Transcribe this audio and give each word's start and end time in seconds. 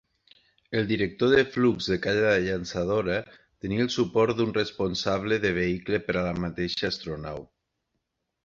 El 0.77 0.87
director 0.91 1.33
de 1.33 1.41
flux 1.55 1.89
de 1.91 1.97
cada 2.05 2.31
llançadora 2.45 3.17
tenia 3.65 3.85
el 3.89 3.93
suport 3.99 4.41
d'un 4.41 4.57
responsable 4.59 5.39
de 5.47 5.55
vehicle 5.61 6.01
per 6.09 6.17
a 6.19 6.25
la 6.31 6.37
mateixa 6.47 6.89
astronau. 6.95 7.47